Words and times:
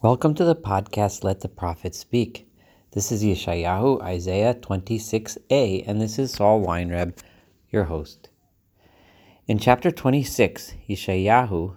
Welcome 0.00 0.34
to 0.34 0.44
the 0.44 0.54
podcast 0.54 1.24
Let 1.24 1.40
the 1.40 1.48
Prophet 1.48 1.92
Speak. 1.92 2.48
This 2.92 3.10
is 3.10 3.24
Yeshayahu 3.24 4.00
Isaiah 4.00 4.54
26a, 4.54 5.82
and 5.88 6.00
this 6.00 6.20
is 6.20 6.30
Saul 6.30 6.64
Weinreb, 6.64 7.18
your 7.72 7.82
host. 7.82 8.28
In 9.48 9.58
chapter 9.58 9.90
26, 9.90 10.74
Yeshayahu 10.88 11.74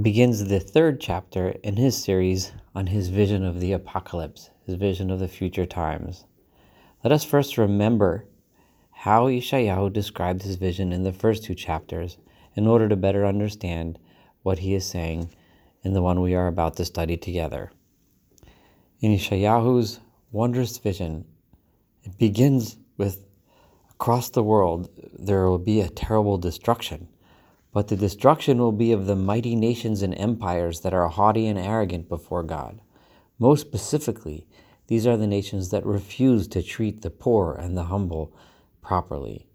begins 0.00 0.48
the 0.48 0.60
third 0.60 0.98
chapter 0.98 1.50
in 1.62 1.76
his 1.76 2.02
series 2.02 2.52
on 2.74 2.86
his 2.86 3.08
vision 3.08 3.44
of 3.44 3.60
the 3.60 3.72
apocalypse, 3.72 4.48
his 4.64 4.76
vision 4.76 5.10
of 5.10 5.18
the 5.18 5.28
future 5.28 5.66
times. 5.66 6.24
Let 7.04 7.12
us 7.12 7.22
first 7.22 7.58
remember 7.58 8.24
how 8.90 9.26
Yeshayahu 9.26 9.92
described 9.92 10.44
his 10.44 10.56
vision 10.56 10.90
in 10.90 11.02
the 11.02 11.12
first 11.12 11.44
two 11.44 11.54
chapters 11.54 12.16
in 12.54 12.66
order 12.66 12.88
to 12.88 12.96
better 12.96 13.26
understand 13.26 13.98
what 14.42 14.60
he 14.60 14.74
is 14.74 14.86
saying 14.86 15.30
in 15.82 15.92
the 15.92 16.02
one 16.02 16.20
we 16.20 16.34
are 16.34 16.46
about 16.46 16.76
to 16.76 16.84
study 16.84 17.16
together. 17.16 17.70
In 19.00 19.12
Yeshayahu's 19.12 20.00
wondrous 20.30 20.78
vision, 20.78 21.24
it 22.02 22.16
begins 22.18 22.76
with 22.96 23.26
across 23.90 24.30
the 24.30 24.42
world 24.42 24.88
there 25.18 25.48
will 25.48 25.58
be 25.58 25.80
a 25.80 25.88
terrible 25.88 26.38
destruction, 26.38 27.08
but 27.72 27.88
the 27.88 27.96
destruction 27.96 28.58
will 28.58 28.72
be 28.72 28.92
of 28.92 29.06
the 29.06 29.16
mighty 29.16 29.54
nations 29.54 30.02
and 30.02 30.14
empires 30.14 30.80
that 30.80 30.94
are 30.94 31.08
haughty 31.08 31.46
and 31.46 31.58
arrogant 31.58 32.08
before 32.08 32.42
God. 32.42 32.80
Most 33.38 33.60
specifically, 33.60 34.46
these 34.86 35.06
are 35.06 35.16
the 35.16 35.26
nations 35.26 35.70
that 35.70 35.86
refuse 35.86 36.48
to 36.48 36.62
treat 36.62 37.02
the 37.02 37.10
poor 37.10 37.54
and 37.54 37.76
the 37.76 37.84
humble 37.84 38.34
properly. 38.82 39.49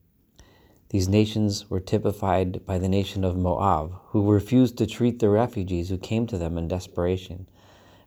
These 0.90 1.10
nations 1.10 1.70
were 1.70 1.80
typified 1.80 2.66
by 2.66 2.78
the 2.78 2.88
nation 2.88 3.24
of 3.24 3.36
Moab, 3.36 3.94
who 4.10 4.32
refused 4.32 4.78
to 4.78 4.86
treat 4.86 5.20
the 5.20 5.30
refugees 5.30 5.90
who 5.90 5.98
came 5.98 6.28
to 6.28 6.38
them 6.38 6.58
in 6.58 6.68
desperation, 6.68 7.48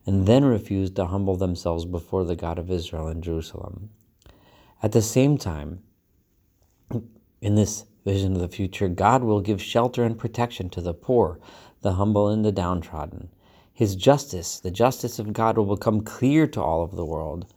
and 0.07 0.27
then 0.27 0.45
refused 0.45 0.97
to 0.97 1.07
humble 1.07 1.37
themselves 1.37 1.85
before 1.85 2.25
the 2.25 2.37
God 2.37 2.59
of 2.59 2.71
Israel 2.71 3.09
in 3.09 3.21
Jerusalem. 3.21 3.91
At 4.83 4.93
the 4.93 5.03
same 5.03 5.37
time, 5.37 5.83
in 7.41 7.57
this 7.57 7.85
vision 8.05 8.35
of 8.35 8.41
the 8.41 8.49
future, 8.49 8.89
God 8.89 9.23
will 9.23 9.41
give 9.41 9.61
shelter 9.61 10.05
and 10.05 10.17
protection 10.17 10.71
to 10.71 10.81
the 10.81 10.95
poor, 10.95 11.41
the 11.83 11.95
humble, 11.95 12.29
and 12.29 12.45
the 12.45 12.53
downtrodden. 12.53 13.29
His 13.73 13.97
justice, 13.97 14.61
the 14.61 14.71
justice 14.71 15.19
of 15.19 15.33
God, 15.33 15.59
will 15.59 15.77
become 15.77 16.01
clear 16.01 16.47
to 16.47 16.63
all 16.63 16.83
of 16.83 16.97
the 16.97 17.05
world, 17.05 17.53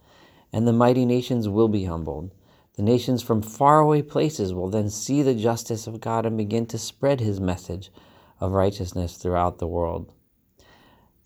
and 0.52 0.66
the 0.66 0.72
mighty 0.72 1.06
nations 1.06 1.48
will 1.48 1.68
be 1.68 1.84
humbled. 1.84 2.32
The 2.76 2.82
nations 2.82 3.22
from 3.22 3.42
faraway 3.42 4.00
places 4.00 4.54
will 4.54 4.70
then 4.70 4.88
see 4.88 5.22
the 5.22 5.34
justice 5.34 5.86
of 5.86 6.00
God 6.00 6.24
and 6.24 6.38
begin 6.38 6.64
to 6.66 6.78
spread 6.78 7.20
his 7.20 7.38
message 7.38 7.92
of 8.40 8.52
righteousness 8.52 9.16
throughout 9.16 9.58
the 9.58 9.66
world. 9.66 10.10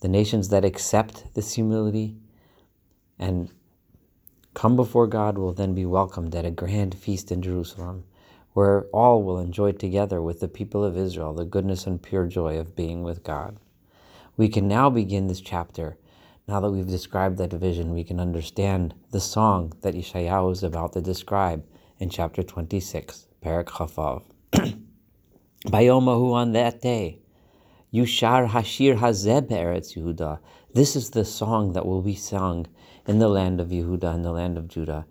The 0.01 0.09
nations 0.09 0.49
that 0.49 0.65
accept 0.65 1.35
this 1.35 1.55
humility 1.55 2.17
and 3.19 3.51
come 4.55 4.75
before 4.75 5.07
God 5.07 5.39
will 5.39 5.53
then 5.53 5.73
be 5.73 5.87
welcomed 5.87 6.35
at 6.35 6.45
a 6.45 6.51
grand 6.51 6.95
feast 6.95 7.31
in 7.31 7.43
Jerusalem, 7.43 8.05
where 8.53 8.83
all 8.93 9.23
will 9.23 9.39
enjoy 9.39 9.73
together 9.73 10.21
with 10.21 10.41
the 10.41 10.49
people 10.49 10.83
of 10.83 10.97
Israel 10.97 11.33
the 11.33 11.45
goodness 11.45 11.87
and 11.87 12.03
pure 12.03 12.27
joy 12.27 12.59
of 12.59 12.75
being 12.75 13.03
with 13.03 13.23
God. 13.23 13.59
We 14.37 14.49
can 14.49 14.67
now 14.67 14.91
begin 14.91 15.29
this 15.29 15.41
chapter 15.41 15.97
now 16.49 16.61
that 16.61 16.71
we've 16.71 16.87
described 16.87 17.39
that 17.39 17.53
vision, 17.53 17.93
we 17.93 18.05
can 18.05 18.21
understand 18.21 18.95
the 19.11 19.21
song 19.21 19.73
that 19.83 19.95
Yeshayahu 19.95 20.53
is 20.53 20.63
about 20.63 20.93
to 20.93 21.01
describe 21.01 21.65
in 21.99 22.09
chapter 22.09 22.43
26, 22.43 23.27
Parak 23.43 23.65
Chafav. 23.65 24.23
Bayomahu 25.67 26.33
on 26.33 26.53
that 26.53 26.81
day, 26.81 27.19
Yushar 27.93 28.49
Hashir 28.49 28.97
Hazeb 28.99 29.49
Eretz 29.49 29.97
Yehuda. 29.97 30.39
This 30.73 30.95
is 30.95 31.11
the 31.11 31.25
song 31.25 31.73
that 31.73 31.85
will 31.85 32.03
be 32.03 32.15
sung 32.15 32.67
in 33.09 33.19
the 33.19 33.29
land 33.29 33.61
of 33.61 33.69
Yehuda 33.69 34.15
and 34.15 34.25
the 34.25 34.31
land 34.31 34.57
of 34.57 34.69
Judah. 34.69 35.05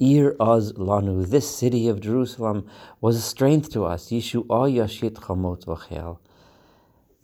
Ir 0.00 0.36
Oz 0.40 0.72
Lanu, 0.74 1.28
this 1.28 1.50
city 1.54 1.88
of 1.88 2.00
Jerusalem 2.00 2.66
was 3.02 3.16
a 3.16 3.20
strength 3.20 3.70
to 3.72 3.84
us. 3.84 4.06
Yishu 4.06 4.46
Yashit 4.46 5.16
Chamot 5.16 5.66
Vachel. 5.66 6.18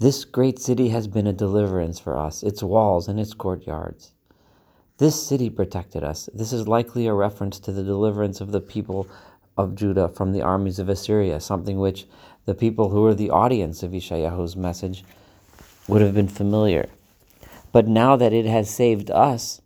This 0.04 0.26
great 0.26 0.58
city 0.58 0.90
has 0.90 1.06
been 1.06 1.26
a 1.26 1.32
deliverance 1.32 1.98
for 1.98 2.18
us, 2.18 2.42
its 2.42 2.62
walls 2.62 3.08
and 3.08 3.18
its 3.18 3.32
courtyards. 3.32 4.12
This 4.98 5.26
city 5.26 5.48
protected 5.48 6.04
us. 6.04 6.28
This 6.34 6.52
is 6.52 6.68
likely 6.68 7.06
a 7.06 7.14
reference 7.14 7.58
to 7.60 7.72
the 7.72 7.82
deliverance 7.82 8.42
of 8.42 8.52
the 8.52 8.60
people 8.60 9.08
of 9.56 9.74
Judah 9.74 10.10
from 10.10 10.32
the 10.32 10.42
armies 10.42 10.78
of 10.78 10.90
Assyria, 10.90 11.40
something 11.40 11.78
which 11.78 12.04
the 12.44 12.54
people 12.54 12.90
who 12.90 13.00
were 13.00 13.14
the 13.14 13.30
audience 13.30 13.82
of 13.82 13.92
Yeshayahu's 13.92 14.56
message 14.56 15.04
would 15.88 16.02
have 16.02 16.12
been 16.12 16.28
familiar. 16.28 16.90
But 17.72 17.88
now 17.88 18.14
that 18.14 18.34
it 18.34 18.44
has 18.44 18.68
saved 18.68 19.10
us, 19.10 19.62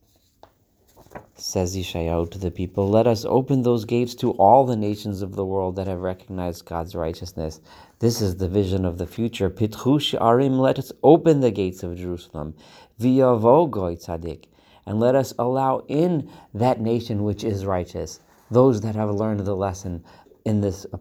says 1.34 1.76
Yeshayahu 1.76 2.30
to 2.32 2.38
the 2.38 2.50
people, 2.50 2.88
let 2.88 3.06
us 3.06 3.24
open 3.24 3.62
those 3.62 3.84
gates 3.84 4.14
to 4.16 4.32
all 4.32 4.64
the 4.64 4.76
nations 4.76 5.22
of 5.22 5.34
the 5.34 5.44
world 5.44 5.76
that 5.76 5.86
have 5.86 6.00
recognized 6.00 6.64
God's 6.64 6.94
righteousness. 6.94 7.60
This 8.00 8.20
is 8.20 8.36
the 8.36 8.48
vision 8.48 8.84
of 8.84 8.98
the 8.98 9.06
future. 9.06 9.50
Pitchu 9.50 10.18
Arim, 10.20 10.58
let 10.58 10.78
us 10.78 10.92
open 11.02 11.40
the 11.40 11.50
gates 11.50 11.82
of 11.82 11.96
Jerusalem. 11.96 12.54
V'yavo 13.00 13.70
goy 13.70 13.96
tzadik, 13.96 14.46
and 14.86 14.98
let 14.98 15.14
us 15.14 15.32
allow 15.38 15.84
in 15.88 16.30
that 16.54 16.80
nation 16.80 17.22
which 17.22 17.44
is 17.44 17.64
righteous, 17.66 18.20
those 18.50 18.80
that 18.80 18.94
have 18.94 19.10
learned 19.10 19.40
the 19.40 19.54
lesson 19.54 20.04
in 20.44 20.60
this 20.60 20.86
uh, 20.92 20.98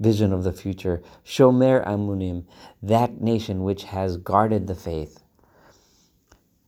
vision 0.00 0.32
of 0.32 0.44
the 0.44 0.52
future. 0.52 1.02
Shomer 1.24 1.86
amunim, 1.86 2.44
that 2.82 3.20
nation 3.20 3.62
which 3.62 3.84
has 3.84 4.16
guarded 4.16 4.66
the 4.66 4.74
faith. 4.74 5.21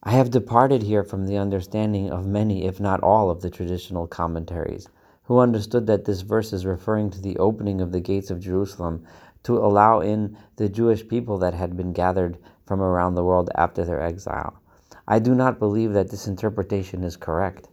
I 0.06 0.10
have 0.10 0.31
departed 0.31 0.82
here 0.82 1.03
from 1.03 1.26
the 1.26 1.38
understanding 1.38 2.10
of 2.10 2.26
many, 2.26 2.66
if 2.66 2.78
not 2.78 3.03
all, 3.03 3.31
of 3.31 3.41
the 3.41 3.48
traditional 3.48 4.06
commentaries, 4.06 4.87
who 5.22 5.38
understood 5.38 5.87
that 5.87 6.04
this 6.04 6.20
verse 6.20 6.53
is 6.53 6.66
referring 6.66 7.09
to 7.10 7.22
the 7.22 7.38
opening 7.38 7.81
of 7.81 7.91
the 7.91 8.00
gates 8.00 8.31
of 8.31 8.38
Jerusalem 8.38 9.06
to 9.44 9.56
allow 9.56 10.00
in 10.00 10.37
the 10.56 10.69
Jewish 10.69 11.09
people 11.09 11.38
that 11.38 11.54
had 11.54 11.75
been 11.75 11.94
gathered 11.94 12.37
from 12.66 12.82
around 12.82 13.15
the 13.15 13.25
world 13.25 13.48
after 13.54 13.82
their 13.82 14.03
exile. 14.03 14.60
I 15.09 15.20
do 15.20 15.34
not 15.34 15.59
believe 15.59 15.94
that 15.94 16.10
this 16.10 16.26
interpretation 16.26 17.03
is 17.03 17.16
correct. 17.16 17.69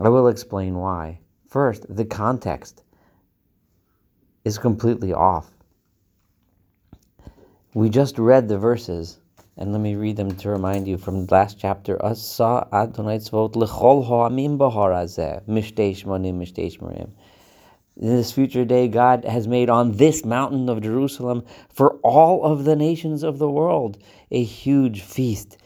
I 0.00 0.08
will 0.08 0.28
explain 0.28 0.76
why. 0.76 1.20
First, 1.48 1.84
the 1.94 2.06
context 2.06 2.82
is 4.46 4.56
completely 4.56 5.12
off. 5.12 5.50
We 7.74 7.90
just 7.90 8.18
read 8.18 8.48
the 8.48 8.58
verses 8.58 9.18
and 9.60 9.72
let 9.72 9.80
me 9.82 9.94
read 9.94 10.16
them 10.16 10.34
to 10.36 10.48
remind 10.48 10.88
you 10.88 10.96
from 10.96 11.26
the 11.26 11.34
last 11.34 11.58
chapter. 11.60 12.02
Asa 12.02 12.66
Adonai 12.72 13.18
Tzvot 13.18 13.52
lechol 13.52 14.06
ha'amim 14.06 14.56
b'harazeh 14.56 15.46
mishtei 15.46 15.94
shmonim 15.94 16.38
mishtei. 16.38 17.10
In 17.98 18.16
this 18.16 18.32
future 18.32 18.64
day, 18.64 18.88
God 18.88 19.26
has 19.26 19.46
made 19.46 19.68
on 19.68 19.98
this 19.98 20.24
mountain 20.24 20.70
of 20.70 20.80
Jerusalem 20.80 21.44
for 21.68 21.96
all 21.96 22.42
of 22.42 22.64
the 22.64 22.74
nations 22.74 23.22
of 23.22 23.38
the 23.38 23.50
world 23.50 23.98
a 24.30 24.42
huge 24.42 25.02
feast 25.02 25.58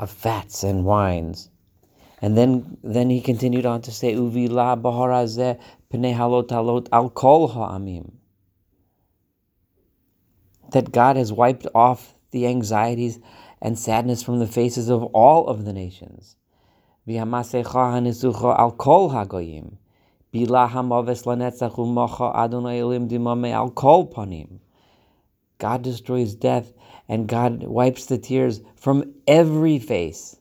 of 0.00 0.10
fats 0.10 0.64
and 0.64 0.84
wines. 0.84 1.48
And 2.20 2.36
then, 2.36 2.78
then 2.82 3.10
he 3.10 3.20
continued 3.20 3.66
on 3.66 3.82
to 3.82 3.92
say, 3.92 4.14
Uvila 4.14 4.82
baharazeh 4.82 5.60
pnei 5.92 6.16
halot 6.16 6.48
halot 6.48 6.88
al 6.90 7.10
kol 7.10 7.46
ha'amim. 7.46 8.10
That 10.72 10.90
God 10.90 11.16
has 11.16 11.32
wiped 11.32 11.68
off 11.72 12.15
the 12.36 12.46
anxieties 12.46 13.18
and 13.62 13.78
sadness 13.78 14.22
from 14.22 14.38
the 14.38 14.46
faces 14.46 14.90
of 14.90 15.02
all 15.04 15.48
of 15.48 15.64
the 15.64 15.72
nations. 15.72 16.36
al 17.08 17.24
kol 18.72 19.10
hagoyim. 19.10 19.78
al 23.52 23.70
kol. 23.70 24.04
God 25.58 25.82
destroys 25.82 26.34
death 26.34 26.74
and 27.08 27.26
God 27.26 27.62
wipes 27.62 28.04
the 28.04 28.18
tears 28.18 28.60
from 28.74 29.14
every 29.26 29.78
face. 29.78 30.36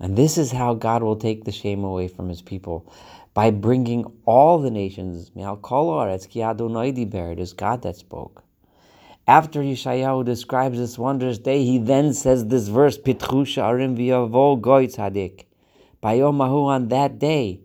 And 0.00 0.16
this 0.16 0.36
is 0.36 0.52
how 0.52 0.74
God 0.74 1.02
will 1.02 1.16
take 1.16 1.44
the 1.44 1.52
shame 1.52 1.82
away 1.82 2.08
from 2.08 2.28
his 2.28 2.42
people 2.42 2.92
by 3.38 3.52
bringing 3.52 4.04
all 4.24 4.58
the 4.58 4.68
nations, 4.68 5.30
it 5.36 7.38
is 7.38 7.52
God 7.52 7.82
that 7.82 7.94
spoke. 7.94 8.42
After 9.28 9.60
Yeshayahu 9.60 10.24
describes 10.24 10.76
this 10.76 10.98
wondrous 10.98 11.38
day, 11.38 11.64
he 11.64 11.78
then 11.78 12.14
says 12.14 12.46
this 12.46 12.66
verse, 12.66 12.98
Pitchu 12.98 13.46
sha'arim 13.46 13.96
v'yavo 13.96 14.60
goy 14.60 14.88
tzadik. 14.88 15.44
Bayomahu 16.02 16.64
on 16.64 16.88
that 16.88 17.20
day, 17.20 17.60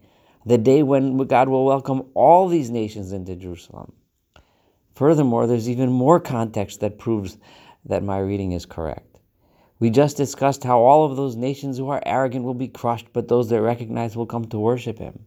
the 0.46 0.60
day 0.60 0.84
when 0.84 1.18
God 1.18 1.50
will 1.50 1.66
welcome 1.66 2.04
all 2.14 2.48
these 2.48 2.70
nations 2.70 3.12
into 3.12 3.36
Jerusalem. 3.36 3.94
Furthermore, 4.94 5.48
there's 5.48 5.68
even 5.68 5.92
more 5.92 6.20
context 6.20 6.82
that 6.82 7.00
proves 7.00 7.40
that 7.86 8.04
my 8.04 8.20
reading 8.20 8.52
is 8.52 8.68
correct. 8.68 9.18
We 9.80 9.90
just 9.90 10.18
discussed 10.18 10.64
how 10.64 10.82
all 10.82 11.04
of 11.04 11.18
those 11.18 11.36
nations 11.36 11.80
who 11.80 11.90
are 11.90 12.04
arrogant 12.06 12.46
will 12.46 12.54
be 12.54 12.68
crushed, 12.68 13.08
but 13.12 13.28
those 13.28 13.50
that 13.50 13.60
recognize 13.60 14.16
will 14.16 14.28
come 14.28 14.46
to 14.50 14.60
worship 14.60 15.00
Him. 15.00 15.26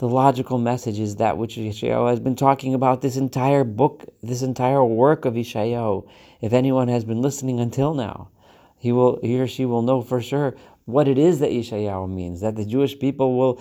The 0.00 0.08
logical 0.08 0.56
message 0.56 0.98
is 0.98 1.16
that 1.16 1.36
which 1.36 1.56
Yeshayahu 1.56 2.08
has 2.08 2.20
been 2.20 2.34
talking 2.34 2.72
about 2.72 3.02
this 3.02 3.16
entire 3.18 3.64
book, 3.64 4.06
this 4.22 4.40
entire 4.40 4.82
work 4.82 5.26
of 5.26 5.34
Yeshayahu. 5.34 6.08
If 6.40 6.54
anyone 6.54 6.88
has 6.88 7.04
been 7.04 7.20
listening 7.20 7.60
until 7.60 7.92
now, 7.92 8.30
he 8.78 8.92
will, 8.92 9.20
he 9.20 9.38
or 9.38 9.46
she 9.46 9.66
will 9.66 9.82
know 9.82 10.00
for 10.00 10.22
sure 10.22 10.56
what 10.86 11.06
it 11.06 11.18
is 11.18 11.40
that 11.40 11.50
Yeshayahu 11.50 12.08
means, 12.08 12.40
that 12.40 12.56
the 12.56 12.64
Jewish 12.64 12.98
people 12.98 13.36
will 13.36 13.60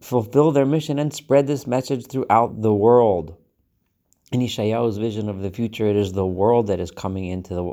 fulfill 0.00 0.52
their 0.52 0.64
mission 0.64 0.98
and 0.98 1.12
spread 1.12 1.46
this 1.46 1.66
message 1.66 2.06
throughout 2.06 2.62
the 2.62 2.72
world. 2.72 3.36
In 4.32 4.40
Yeshayahu's 4.40 4.96
vision 4.96 5.28
of 5.28 5.42
the 5.42 5.50
future, 5.50 5.86
it 5.86 5.96
is 5.96 6.14
the 6.14 6.24
world 6.24 6.68
that 6.68 6.80
is 6.80 6.90
coming 6.90 7.26
into 7.26 7.54
the 7.54 7.72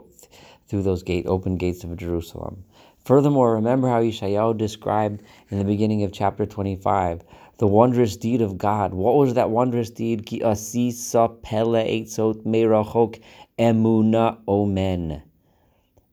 through 0.67 0.83
those 0.83 1.03
gate 1.03 1.27
open 1.27 1.55
gates 1.55 1.85
of 1.85 1.95
Jerusalem. 1.95 2.65
Furthermore, 3.05 3.55
remember 3.55 3.87
how 3.87 4.01
Yeshayahu 4.01 4.57
described 4.57 5.23
in 5.49 5.57
the 5.57 5.65
beginning 5.65 6.03
of 6.03 6.11
chapter 6.11 6.45
25 6.45 7.23
the 7.61 7.67
wondrous 7.67 8.17
deed 8.17 8.41
of 8.41 8.57
God. 8.57 8.91
What 8.91 9.17
was 9.17 9.35
that 9.35 9.51
wondrous 9.51 9.91
deed? 9.91 10.25
Ki 10.25 10.39
emuna 13.59 14.37
omen. 14.47 15.21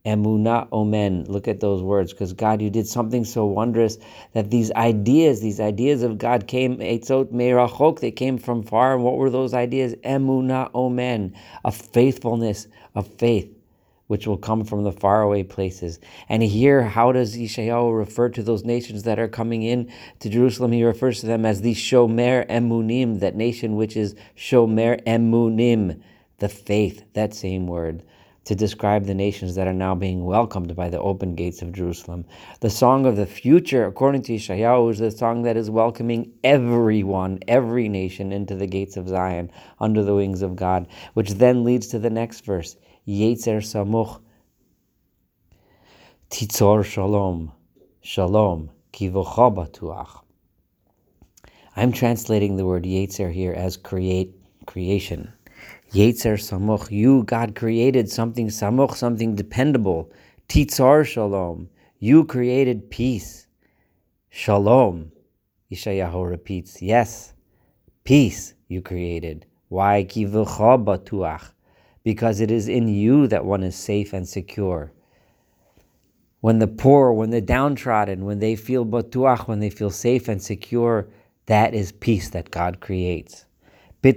Emuna 0.05 0.69
omen. 0.71 1.25
Look 1.25 1.49
at 1.49 1.61
those 1.61 1.83
words, 1.83 2.13
because 2.13 2.35
God, 2.35 2.61
you 2.61 2.69
did 2.69 2.87
something 2.87 3.25
so 3.25 3.47
wondrous 3.47 3.97
that 4.35 4.51
these 4.51 4.71
ideas, 4.73 5.41
these 5.41 5.59
ideas 5.59 6.03
of 6.03 6.19
God 6.19 6.49
came 6.49 6.77
eitzot 6.81 7.33
merachok. 7.33 8.01
They 8.01 8.11
came 8.11 8.37
from 8.37 8.63
far. 8.63 8.97
And 8.97 9.03
what 9.03 9.17
were 9.17 9.31
those 9.31 9.55
ideas? 9.55 9.95
Emuna 10.05 10.71
omen, 10.75 11.35
a 11.65 11.73
faithfulness, 11.73 12.69
of 12.95 13.07
faith 13.15 13.58
which 14.09 14.27
will 14.27 14.37
come 14.37 14.65
from 14.65 14.83
the 14.83 14.93
faraway 14.93 15.43
places. 15.43 16.01
And 16.29 16.43
here, 16.43 16.83
how 16.83 17.13
does 17.13 17.37
Yeshayahu 17.37 17.97
refer 17.97 18.29
to 18.31 18.43
those 18.43 18.65
nations 18.65 19.05
that 19.05 19.19
are 19.19 19.29
coming 19.29 19.63
in 19.63 19.93
to 20.19 20.29
Jerusalem? 20.29 20.73
He 20.73 20.83
refers 20.83 21.21
to 21.21 21.27
them 21.27 21.47
as 21.47 21.61
the 21.61 21.75
Shomer 21.75 22.47
Emunim, 22.49 23.21
that 23.21 23.37
nation 23.37 23.77
which 23.77 23.97
is 23.97 24.17
Shomer 24.37 25.03
Emunim, 25.05 26.03
the 26.39 26.49
faith, 26.49 27.05
that 27.13 27.35
same 27.35 27.67
word, 27.67 28.03
to 28.45 28.55
describe 28.55 29.05
the 29.05 29.15
nations 29.15 29.57
that 29.57 29.69
are 29.69 29.75
now 29.75 29.95
being 29.95 30.25
welcomed 30.25 30.75
by 30.75 30.89
the 30.89 30.99
open 30.99 31.35
gates 31.35 31.61
of 31.61 31.73
Jerusalem. 31.73 32.25
The 32.61 32.71
song 32.71 33.05
of 33.05 33.17
the 33.17 33.27
future, 33.27 33.85
according 33.85 34.23
to 34.23 34.33
Yeshayahu, 34.33 34.91
is 34.91 34.99
the 35.01 35.11
song 35.11 35.43
that 35.43 35.59
is 35.59 35.69
welcoming 35.69 36.33
everyone, 36.43 37.41
every 37.47 37.91
nation 37.91 38.33
into 38.33 38.55
the 38.55 38.67
gates 38.67 38.97
of 38.97 39.07
Zion 39.07 39.51
under 39.81 40.03
the 40.03 40.15
wings 40.15 40.41
of 40.41 40.57
God, 40.57 40.87
which 41.13 41.33
then 41.33 41.63
leads 41.63 41.89
to 41.89 41.99
the 41.99 42.09
next 42.09 42.47
verse. 42.47 42.75
Yetzer 43.09 43.63
Samuch 43.63 44.21
Titzor 46.29 46.85
Shalom 46.85 47.53
Shalom 48.03 48.69
Kivocha. 48.93 50.21
I'm 51.75 51.91
translating 51.91 52.57
the 52.57 52.67
word 52.67 52.85
Yetzer 52.85 53.33
here 53.33 53.55
as 53.55 53.79
create 53.79 54.35
creation. 54.67 55.33
Yetzer 55.95 56.37
Samuch, 56.37 56.91
you 56.91 57.23
God 57.23 57.55
created 57.55 58.11
something 58.11 58.49
Samuch, 58.49 58.95
something 58.95 59.35
dependable. 59.35 60.13
Titzor 60.51 61.07
Shalom, 61.07 61.71
you 62.01 62.27
created 62.27 62.91
peace. 62.91 63.47
Shalom, 64.29 65.13
Yeshayahu 65.73 66.29
repeats, 66.29 66.83
yes, 66.83 67.33
peace 68.05 68.53
you 68.69 68.83
created. 68.83 69.47
Why 69.69 70.05
kivucha 70.05 70.85
batuach? 70.85 71.53
Because 72.09 72.41
it 72.41 72.51
is 72.51 72.69
in 72.69 72.89
you 72.89 73.27
that 73.27 73.45
one 73.45 73.63
is 73.63 73.77
safe 73.77 74.15
and 74.15 74.27
secure. 74.27 74.91
When 76.41 76.59
the 76.59 76.67
poor, 76.67 77.13
when 77.13 77.29
the 77.29 77.43
downtrodden, 77.43 78.25
when 78.25 78.39
they 78.39 78.57
feel 78.57 78.87
batuach, 78.87 79.47
when 79.47 79.61
they 79.61 79.69
feel 79.69 79.91
safe 79.91 80.27
and 80.27 80.43
secure, 80.43 81.07
that 81.45 81.75
is 81.75 81.93
peace 81.93 82.31
that 82.31 82.51
God 82.51 82.81
creates. 82.81 83.45
Now 84.03 84.15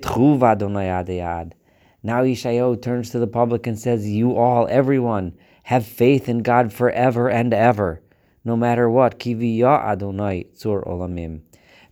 Yeshayahu 2.24 2.82
turns 2.82 3.10
to 3.10 3.20
the 3.20 3.28
public 3.28 3.68
and 3.68 3.78
says, 3.78 4.08
You 4.08 4.38
all, 4.38 4.70
everyone, 4.70 5.34
have 5.64 5.86
faith 5.86 6.30
in 6.30 6.44
God 6.44 6.72
forever 6.72 7.30
and 7.30 7.54
ever, 7.54 8.02
no 8.46 8.56
matter 8.56 8.90
what. 8.90 9.20
Kiviya 9.20 9.84
Adonai 9.84 10.46
Tzur 10.56 10.88
Olamim. 10.88 11.42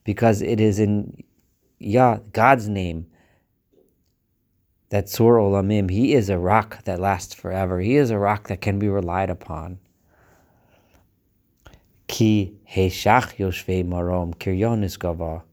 Because 0.05 0.41
it 0.41 0.61
is 0.61 0.79
in 0.79 1.25
Yah, 1.77 2.19
God's 2.31 2.69
name, 2.69 3.07
that 4.89 5.09
Sur 5.09 5.37
Olamim, 5.37 5.89
he 5.89 6.13
is 6.13 6.29
a 6.29 6.37
rock 6.37 6.83
that 6.83 6.99
lasts 6.99 7.33
forever. 7.33 7.79
He 7.79 7.95
is 7.95 8.09
a 8.09 8.17
rock 8.17 8.47
that 8.47 8.61
can 8.61 8.79
be 8.79 8.89
relied 8.89 9.29
upon. 9.29 9.79
Ki 12.07 12.55
Heshach 12.65 13.37
Yoshvei 13.37 13.85
Marom 13.85 14.33
Kiryonis 14.33 14.97
Gava. 14.97 15.43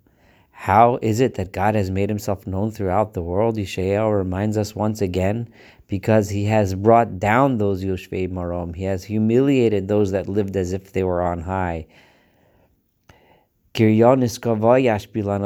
How 0.51 0.99
is 1.03 1.21
it 1.21 1.35
that 1.35 1.53
God 1.53 1.75
has 1.75 1.91
made 1.91 2.09
himself 2.09 2.47
known 2.47 2.71
throughout 2.71 3.13
the 3.13 3.23
world? 3.23 3.57
Yeshayahu 3.59 4.17
reminds 4.17 4.57
us 4.57 4.75
once 4.75 5.03
again 5.03 5.51
because 5.87 6.31
he 6.31 6.47
has 6.47 6.75
brought 6.75 7.19
down 7.19 7.59
those 7.59 7.85
Yoshvei 7.85 8.31
Marom. 8.31 8.75
He 8.75 8.85
has 8.85 9.05
humiliated 9.05 9.87
those 9.87 10.13
that 10.13 10.31
lived 10.31 10.57
as 10.57 10.73
if 10.73 10.93
they 10.93 11.05
were 11.05 11.21
on 11.21 11.43
high. 11.43 11.87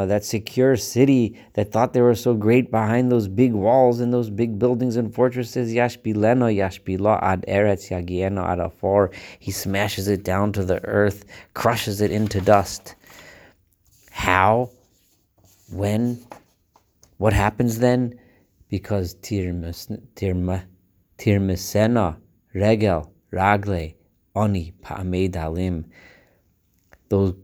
That 0.07 0.23
secure 0.25 0.77
city 0.77 1.37
that 1.55 1.73
thought 1.73 1.93
they 1.93 2.01
were 2.01 2.15
so 2.15 2.35
great 2.35 2.71
behind 2.71 3.11
those 3.11 3.27
big 3.27 3.53
walls 3.53 3.99
and 3.99 4.13
those 4.13 4.31
big 4.31 4.57
buildings 4.59 4.95
and 4.97 5.13
fortresses. 5.13 5.73
Yashbileno 5.73 6.49
Yashbila 6.55 7.21
ad 7.23 7.45
Eretz 7.49 7.91
Yagieno 7.91 8.47
ad 8.47 8.59
Afor. 8.59 9.13
He 9.41 9.51
smashes 9.51 10.07
it 10.07 10.23
down 10.23 10.53
to 10.53 10.65
the 10.65 10.81
earth, 10.85 11.25
crushes 11.55 12.01
it 12.01 12.13
into 12.13 12.41
dust. 12.41 12.95
How? 14.13 14.71
When? 15.73 16.25
What 17.17 17.33
happens 17.33 17.81
then? 17.81 18.19
Because 18.69 19.17
Tirmesena, 19.17 20.17
Regel, 22.55 23.13
Ragle, 23.33 23.95
Oni, 24.37 24.73
Pa'amed 24.83 25.37
Alim. 25.37 25.85
Those 27.09 27.35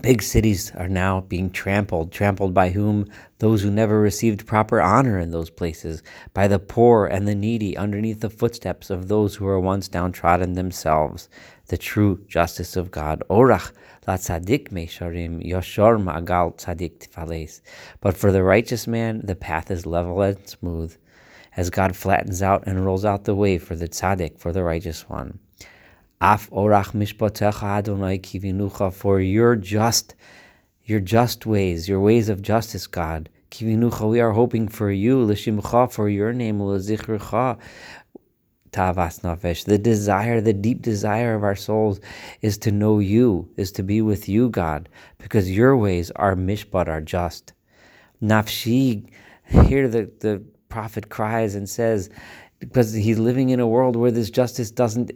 Big 0.00 0.22
cities 0.22 0.72
are 0.74 0.88
now 0.88 1.20
being 1.20 1.50
trampled. 1.50 2.10
Trampled 2.10 2.54
by 2.54 2.70
whom? 2.70 3.08
Those 3.38 3.62
who 3.62 3.70
never 3.70 4.00
received 4.00 4.46
proper 4.46 4.80
honor 4.80 5.18
in 5.18 5.30
those 5.30 5.50
places, 5.50 6.02
by 6.32 6.48
the 6.48 6.58
poor 6.58 7.06
and 7.06 7.28
the 7.28 7.34
needy, 7.34 7.76
underneath 7.76 8.20
the 8.20 8.30
footsteps 8.30 8.88
of 8.88 9.08
those 9.08 9.34
who 9.34 9.44
were 9.44 9.60
once 9.60 9.88
downtrodden 9.88 10.54
themselves. 10.54 11.28
The 11.66 11.76
true 11.76 12.24
justice 12.26 12.74
of 12.74 12.90
God. 12.90 13.22
Orach 13.28 13.72
la 14.08 14.16
tzadik 14.16 14.70
mesharim 14.70 15.44
yoshor 15.46 15.98
ma'agal 15.98 16.56
tzadik 16.56 16.98
tifales. 16.98 17.60
But 18.00 18.16
for 18.16 18.32
the 18.32 18.42
righteous 18.42 18.86
man, 18.86 19.20
the 19.24 19.36
path 19.36 19.70
is 19.70 19.84
level 19.84 20.22
and 20.22 20.48
smooth, 20.48 20.96
as 21.54 21.68
God 21.68 21.94
flattens 21.94 22.42
out 22.42 22.64
and 22.66 22.84
rolls 22.84 23.04
out 23.04 23.24
the 23.24 23.34
way 23.34 23.58
for 23.58 23.76
the 23.76 23.88
tzaddik, 23.88 24.38
for 24.40 24.52
the 24.52 24.64
righteous 24.64 25.08
one. 25.08 25.38
Af 26.24 26.48
orach 26.52 26.92
mishpatecha 26.92 27.78
Adonai 27.78 28.16
kivinucha, 28.20 28.92
for 28.92 29.18
your 29.18 29.56
just, 29.56 30.14
your 30.84 31.00
just 31.00 31.46
ways, 31.46 31.88
your 31.88 31.98
ways 31.98 32.28
of 32.28 32.42
justice, 32.42 32.86
God. 32.86 33.28
Kivinucha, 33.50 34.08
we 34.08 34.20
are 34.20 34.30
hoping 34.30 34.68
for 34.68 34.92
you, 34.92 35.20
l'shimcha, 35.20 35.90
for 35.90 36.08
your 36.08 36.32
name, 36.32 36.62
l'zichrucha, 36.62 37.58
tavas 38.70 39.20
nafesh. 39.22 39.64
The 39.64 39.78
desire, 39.78 40.40
the 40.40 40.52
deep 40.52 40.80
desire 40.80 41.34
of 41.34 41.42
our 41.42 41.56
souls 41.56 41.98
is 42.40 42.56
to 42.58 42.70
know 42.70 43.00
you, 43.00 43.50
is 43.56 43.72
to 43.72 43.82
be 43.82 44.00
with 44.00 44.28
you, 44.28 44.48
God, 44.48 44.88
because 45.18 45.50
your 45.50 45.76
ways 45.76 46.12
are 46.12 46.36
mishpat, 46.36 46.86
are 46.86 47.00
just. 47.00 47.52
Nafshi, 48.22 49.10
here 49.66 49.88
the, 49.88 50.08
the 50.20 50.40
prophet 50.68 51.08
cries 51.08 51.56
and 51.56 51.68
says, 51.68 52.10
because 52.60 52.92
he's 52.92 53.18
living 53.18 53.48
in 53.48 53.58
a 53.58 53.66
world 53.66 53.96
where 53.96 54.12
this 54.12 54.30
justice 54.30 54.70
doesn't 54.70 55.10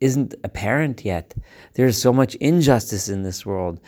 isn't 0.00 0.34
apparent 0.44 1.04
yet. 1.04 1.34
There's 1.74 2.00
so 2.00 2.12
much 2.12 2.34
injustice 2.36 3.08
in 3.08 3.22
this 3.22 3.44
world. 3.44 3.80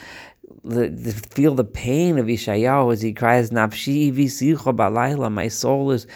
The, 0.64 0.88
the, 0.88 1.12
feel 1.12 1.54
the 1.54 1.64
pain 1.64 2.18
of 2.18 2.26
Yeshayahu 2.26 2.92
as 2.92 3.00
he 3.00 3.12
cries, 3.14 3.50
Nafshi 3.50 4.12
visicho 4.12 4.76
balayla, 4.76 5.32
my 5.32 5.48
soul 5.48 5.92
is, 5.92 6.06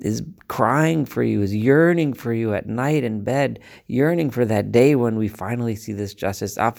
is 0.00 0.22
crying 0.48 1.06
for 1.06 1.22
you, 1.22 1.40
is 1.40 1.54
yearning 1.54 2.12
for 2.12 2.34
you 2.34 2.52
at 2.52 2.66
night 2.66 3.04
in 3.04 3.22
bed, 3.22 3.60
yearning 3.86 4.30
for 4.30 4.44
that 4.44 4.72
day 4.72 4.94
when 4.96 5.16
we 5.16 5.28
finally 5.28 5.76
see 5.76 5.92
this 5.92 6.12
justice. 6.12 6.58
I 6.58 6.70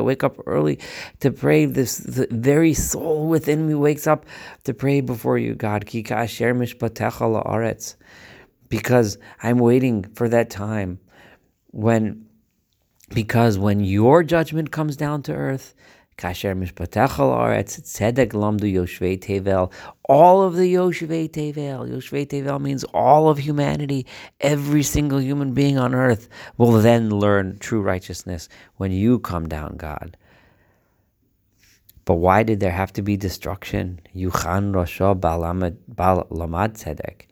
wake 0.00 0.24
up 0.24 0.36
early 0.46 0.78
to 1.20 1.30
pray. 1.32 1.66
This 1.66 1.98
the 1.98 2.28
very 2.30 2.72
soul 2.72 3.28
within 3.28 3.66
me 3.66 3.74
wakes 3.74 4.06
up 4.06 4.24
to 4.64 4.72
pray 4.72 5.00
before 5.02 5.36
you, 5.36 5.54
God 5.54 5.84
because 8.68 9.18
I'm 9.42 9.58
waiting 9.58 10.04
for 10.14 10.28
that 10.28 10.50
time 10.50 11.00
when 11.70 12.26
because 13.10 13.58
when 13.58 13.80
your 13.80 14.22
judgment 14.22 14.70
comes 14.70 14.96
down 14.96 15.22
to 15.22 15.32
earth, 15.32 15.74
all 16.20 16.34
of 20.42 20.56
the 20.56 20.74
yoshvei 20.74 21.30
tevel, 21.30 21.88
yoshvei 21.88 22.26
tevel 22.26 22.60
means 22.60 22.84
all 22.92 23.28
of 23.28 23.38
humanity, 23.38 24.04
every 24.40 24.82
single 24.82 25.20
human 25.20 25.54
being 25.54 25.78
on 25.78 25.94
earth 25.94 26.28
will 26.56 26.72
then 26.72 27.08
learn 27.08 27.56
true 27.60 27.80
righteousness 27.80 28.48
when 28.76 28.90
you 28.90 29.20
come 29.20 29.48
down, 29.48 29.76
God. 29.76 30.16
But 32.04 32.14
why 32.14 32.42
did 32.42 32.58
there 32.60 32.72
have 32.72 32.92
to 32.94 33.02
be 33.02 33.16
destruction? 33.16 34.00
Yuchan 34.16 34.72
Rosha 34.72 35.14
Balamad 35.14 35.76
Tzedek. 35.92 37.27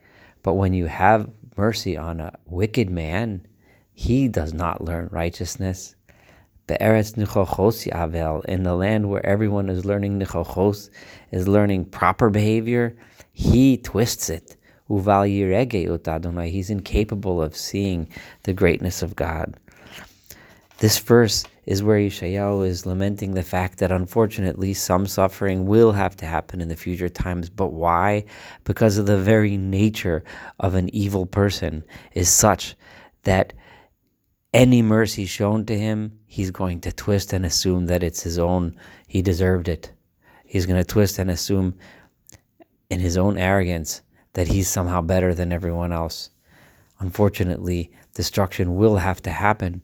But 0.47 0.55
when 0.55 0.75
you 0.75 0.87
have 0.87 1.29
mercy 1.57 1.97
on 1.97 2.21
a 2.21 2.39
wicked 2.47 2.89
man, 2.89 3.45
he 3.93 4.29
does 4.29 4.55
not 4.55 4.81
learn 4.81 5.09
righteousness. 5.11 5.97
Be'eretz 6.69 7.17
avel, 7.17 8.45
in 8.45 8.63
the 8.63 8.77
land 8.77 9.11
where 9.11 9.27
everyone 9.27 9.69
is 9.69 9.85
learning 9.85 10.21
nichochos, 10.21 10.89
is 11.33 11.49
learning 11.49 11.87
proper 11.87 12.31
behavior, 12.31 12.97
he 13.33 13.77
twists 13.77 14.31
it. 14.31 14.57
He's 14.89 16.71
incapable 16.71 17.43
of 17.43 17.57
seeing 17.57 18.09
the 18.45 18.53
greatness 18.53 19.03
of 19.03 19.17
God. 19.17 19.57
This 20.79 20.97
verse 21.01 21.45
is 21.67 21.83
where 21.83 21.99
Yeshayahu 21.99 22.67
is 22.67 22.87
lamenting 22.87 23.35
the 23.35 23.43
fact 23.43 23.79
that 23.79 23.91
unfortunately 23.91 24.73
some 24.73 25.07
suffering 25.07 25.67
will 25.67 25.93
have 25.93 26.17
to 26.17 26.27
happen 26.27 26.61
in 26.61 26.69
the 26.69 26.77
future 26.77 27.09
times. 27.09 27.51
But 27.51 27.73
why? 27.73 28.25
Because 28.65 28.99
of 28.99 29.07
the 29.07 29.19
very 29.19 29.57
nature 29.57 30.23
of 30.61 30.75
an 30.75 30.95
evil 30.95 31.27
person 31.27 31.85
is 32.13 32.31
such 32.31 32.77
that 33.25 33.53
any 34.55 34.81
mercy 34.81 35.27
shown 35.27 35.67
to 35.67 35.77
him, 35.77 36.19
he's 36.27 36.53
going 36.53 36.81
to 36.83 36.93
twist 36.93 37.33
and 37.33 37.45
assume 37.45 37.87
that 37.87 38.05
it's 38.05 38.23
his 38.23 38.39
own, 38.39 38.79
he 39.09 39.21
deserved 39.21 39.69
it. 39.69 39.93
He's 40.45 40.67
going 40.67 40.81
to 40.81 40.85
twist 40.85 41.19
and 41.19 41.31
assume 41.31 41.75
in 42.89 43.01
his 43.01 43.17
own 43.17 43.37
arrogance 43.37 44.03
that 44.35 44.47
he's 44.47 44.69
somehow 44.69 45.01
better 45.03 45.35
than 45.35 45.53
everyone 45.53 45.93
else. 45.93 46.31
Unfortunately, 47.01 47.91
destruction 48.15 48.77
will 48.77 48.97
have 48.97 49.21
to 49.23 49.31
happen 49.31 49.83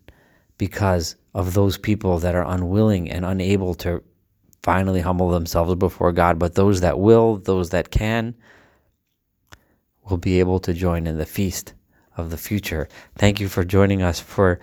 because 0.56 1.16
of 1.34 1.54
those 1.54 1.78
people 1.78 2.18
that 2.18 2.34
are 2.34 2.46
unwilling 2.46 3.10
and 3.10 3.24
unable 3.24 3.74
to 3.74 4.02
finally 4.62 5.00
humble 5.00 5.30
themselves 5.30 5.74
before 5.74 6.12
God. 6.12 6.38
But 6.38 6.54
those 6.54 6.80
that 6.80 6.98
will, 6.98 7.38
those 7.38 7.70
that 7.70 7.90
can, 7.90 8.34
will 10.08 10.18
be 10.18 10.40
able 10.40 10.58
to 10.60 10.72
join 10.72 11.06
in 11.06 11.18
the 11.18 11.26
feast 11.26 11.74
of 12.16 12.30
the 12.30 12.36
future. 12.36 12.88
Thank 13.16 13.40
you 13.40 13.48
for 13.48 13.64
joining 13.64 14.02
us 14.02 14.20
for 14.20 14.60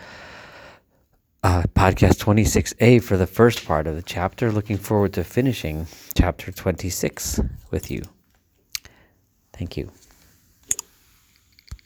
uh, 1.43 1.63
podcast 1.73 2.23
26a 2.23 3.01
for 3.01 3.17
the 3.17 3.27
first 3.27 3.65
part 3.65 3.87
of 3.87 3.95
the 3.95 4.01
chapter. 4.03 4.51
Looking 4.51 4.77
forward 4.77 5.13
to 5.13 5.23
finishing 5.23 5.87
chapter 6.15 6.51
26 6.51 7.39
with 7.71 7.89
you. 7.89 8.03
Thank 9.53 9.77
you. 9.77 9.91